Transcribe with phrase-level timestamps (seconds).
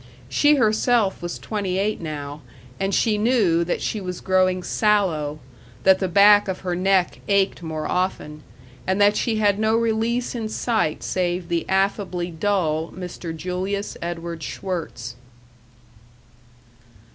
[0.29, 2.41] She herself was twenty eight now,
[2.79, 5.37] and she knew that she was growing sallow,
[5.83, 8.41] that the back of her neck ached more often,
[8.87, 13.35] and that she had no release in sight save the affably dull Mr.
[13.37, 15.13] Julius Edward Schwirtz.